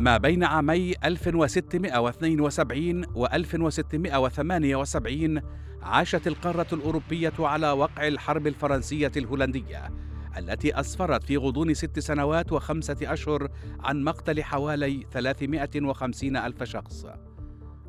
[0.00, 5.40] ما بين عامي 1672 و 1678
[5.82, 9.90] عاشت القارة الأوروبية على وقع الحرب الفرنسية الهولندية
[10.38, 13.48] التي أسفرت في غضون ست سنوات وخمسة أشهر
[13.80, 17.06] عن مقتل حوالي 350 ألف شخص.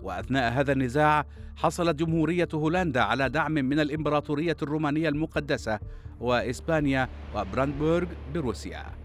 [0.01, 5.79] وأثناء هذا النزاع حصلت جمهورية هولندا على دعم من الإمبراطورية الرومانية المقدسة
[6.19, 9.00] وإسبانيا وبراندبورغ بروسيا.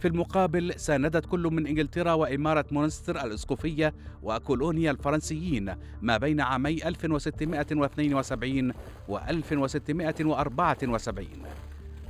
[0.00, 8.72] في المقابل ساندت كل من إنجلترا وإمارة مونستر الاسقفيه وكولونيا الفرنسيين ما بين عامي 1672
[9.08, 11.26] و 1674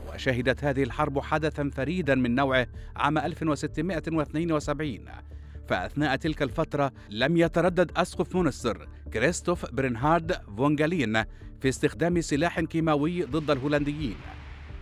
[0.08, 2.66] وشهدت هذه الحرب حدثا فريدا من نوعه
[2.96, 4.98] عام 1672
[5.68, 11.24] فأثناء تلك الفترة لم يتردد أسقف مونستر كريستوف برنهارد فونغالين
[11.60, 14.16] في استخدام سلاح كيماوي ضد الهولنديين.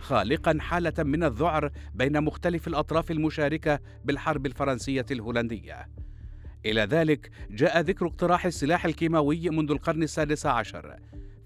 [0.07, 5.89] خالقا حالة من الذعر بين مختلف الأطراف المشاركة بالحرب الفرنسية الهولندية.
[6.65, 10.95] إلى ذلك جاء ذكر اقتراح السلاح الكيماوي منذ القرن السادس عشر،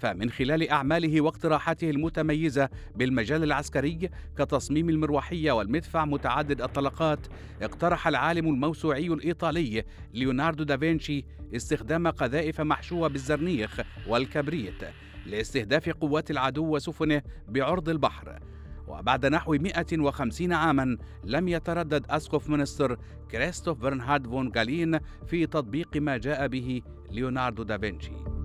[0.01, 7.27] فمن خلال أعماله واقتراحاته المتميزة بالمجال العسكري كتصميم المروحية والمدفع متعدد الطلقات،
[7.61, 11.25] اقترح العالم الموسوعي الإيطالي ليوناردو دافنشي
[11.55, 14.83] استخدام قذائف محشوة بالزرنيخ والكبريت
[15.25, 18.39] لاستهداف قوات العدو وسفنه بعرض البحر.
[18.87, 22.97] وبعد نحو 150 عاما لم يتردد أسقف منستر
[23.31, 26.81] كريستوف برنهارد فون غالين في تطبيق ما جاء به
[27.11, 28.40] ليوناردو دافنشي.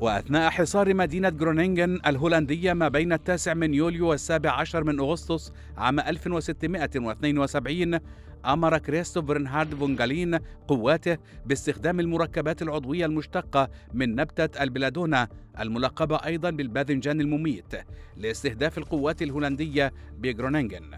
[0.00, 6.00] وأثناء حصار مدينة غرونينغن الهولندية ما بين التاسع من يوليو والسابع عشر من أغسطس عام
[6.00, 7.98] 1672
[8.46, 10.38] أمر كريستوف برنهارد فونغالين
[10.68, 15.28] قواته باستخدام المركبات العضوية المشتقة من نبتة البلادونا
[15.60, 17.74] الملقبة أيضا بالباذنجان المميت
[18.16, 20.90] لاستهداف القوات الهولندية بغرونينغن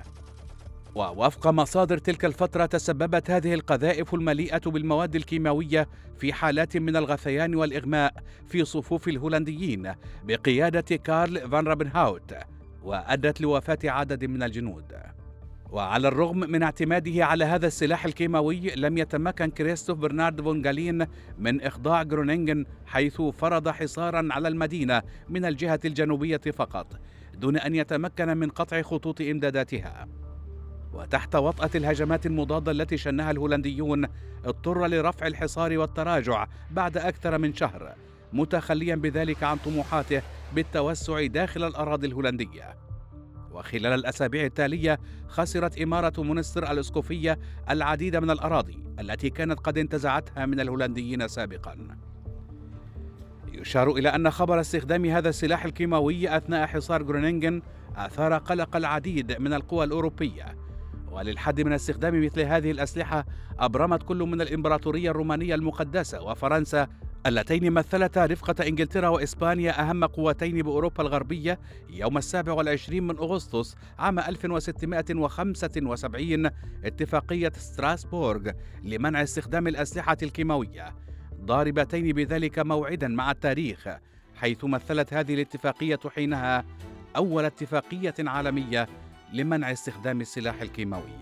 [0.95, 8.15] ووفق مصادر تلك الفترة تسببت هذه القذائف المليئة بالمواد الكيماوية في حالات من الغثيان والإغماء
[8.49, 9.93] في صفوف الهولنديين
[10.25, 12.35] بقيادة كارل فان رابنهاوت
[12.83, 14.93] وأدت لوفاة عدد من الجنود.
[15.71, 21.07] وعلى الرغم من اعتماده على هذا السلاح الكيماوي لم يتمكن كريستوف برنارد فونغالين
[21.39, 27.01] من إخضاع غرونينغن حيث فرض حصارا على المدينة من الجهة الجنوبية فقط
[27.35, 30.09] دون أن يتمكن من قطع خطوط إمداداتها.
[30.93, 34.07] وتحت وطأة الهجمات المضادة التي شنها الهولنديون
[34.45, 37.95] اضطر لرفع الحصار والتراجع بعد أكثر من شهر
[38.33, 40.23] متخليا بذلك عن طموحاته
[40.55, 42.77] بالتوسع داخل الأراضي الهولندية.
[43.53, 47.39] وخلال الأسابيع التالية خسرت إمارة مونستر الإسكوفية
[47.71, 51.97] العديد من الأراضي التي كانت قد انتزعتها من الهولنديين سابقا.
[53.53, 57.63] يشار إلى أن خبر استخدام هذا السلاح الكيماوي أثناء حصار غرونينغن
[57.97, 60.57] أثار قلق العديد من القوى الأوروبية
[61.11, 63.27] وللحد من استخدام مثل هذه الأسلحة
[63.59, 66.89] أبرمت كل من الإمبراطورية الرومانية المقدسة وفرنسا
[67.27, 71.59] اللتين مثلتا رفقة إنجلترا وإسبانيا أهم قوتين بأوروبا الغربية
[71.91, 76.51] يوم السابع والعشرين من أغسطس عام 1675
[76.85, 78.51] اتفاقية ستراسبورغ
[78.85, 80.95] لمنع استخدام الأسلحة الكيماوية.
[81.45, 83.89] ضاربتين بذلك موعدا مع التاريخ
[84.37, 86.65] حيث مثلت هذه الاتفاقية حينها
[87.17, 88.89] أول اتفاقية عالمية
[89.33, 91.19] لمنع استخدام السلاح الكيماوي.